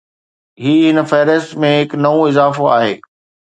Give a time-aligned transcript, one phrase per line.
[0.63, 2.93] هي هن فهرست ۾ هڪ نئون اضافو آهي.